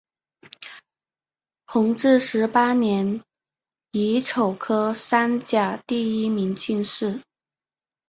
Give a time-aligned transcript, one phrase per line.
[1.67, 3.21] 弘治十八年
[3.91, 7.21] 乙丑科三甲第一名进士。